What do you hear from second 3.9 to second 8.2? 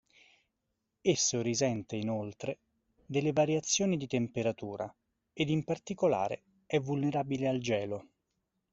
di temperatura, ed in particolare è vulnerabile al gelo.